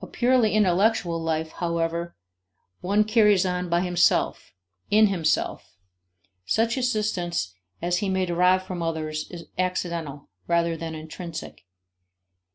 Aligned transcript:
A 0.00 0.06
purely 0.06 0.54
intellectual 0.54 1.20
life, 1.20 1.52
however, 1.52 2.16
one 2.80 3.04
carries 3.04 3.44
on 3.44 3.68
by 3.68 3.82
himself, 3.82 4.54
in 4.90 5.08
himself; 5.08 5.76
such 6.46 6.78
assistance 6.78 7.52
as 7.82 7.98
he 7.98 8.08
may 8.08 8.24
derive 8.24 8.62
from 8.62 8.82
others 8.82 9.30
is 9.30 9.44
accidental, 9.58 10.30
rather 10.48 10.74
than 10.74 10.94
intrinsic. 10.94 11.66